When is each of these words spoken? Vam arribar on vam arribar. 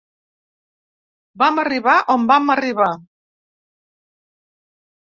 Vam 1.43 1.61
arribar 1.65 1.95
on 2.15 2.27
vam 2.33 2.51
arribar. 2.57 2.91